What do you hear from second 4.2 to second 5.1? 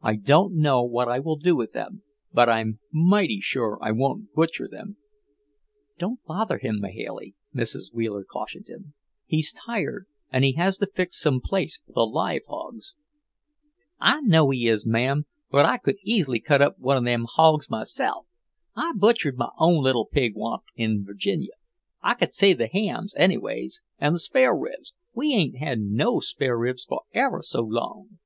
butcher them."